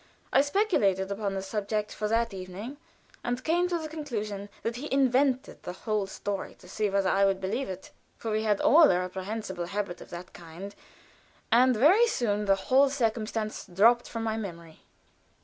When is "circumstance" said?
12.89-13.67